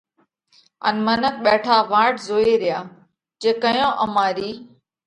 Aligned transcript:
ان 0.87 0.95
منک 1.05 1.35
ٻيٺا 1.43 1.75
واٽ 1.91 2.13
زوئه 2.27 2.53
ريا 2.63 2.79
جي 3.41 3.51
ڪئيون 3.63 3.91
امارِي 4.03 4.51